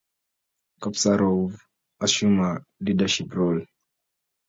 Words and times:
Kasparov 0.81 1.59
assumed 1.99 2.41
a 2.43 2.65
leadership 2.83 3.31
role. 3.35 3.61